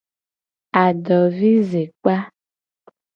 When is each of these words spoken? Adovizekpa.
Adovizekpa. 0.83 2.15